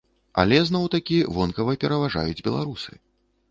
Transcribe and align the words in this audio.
Але, 0.43 0.57
зноў-такі, 0.69 1.19
вонкава 1.37 1.77
пераважаюць 1.85 2.43
беларусы. 2.51 2.91